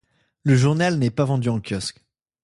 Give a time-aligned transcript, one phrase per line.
[0.41, 2.03] Le journal n'est pas vendu en kiosque.